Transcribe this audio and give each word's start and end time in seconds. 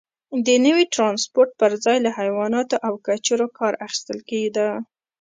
د 0.45 0.47
نوي 0.65 0.85
ټرانسپورت 0.95 1.51
پرځای 1.61 1.97
له 2.05 2.11
حیواناتو 2.19 2.75
او 2.87 2.93
کچرو 3.07 3.47
کار 3.57 3.73
اخیستل 3.85 4.19
کېده. 4.29 4.67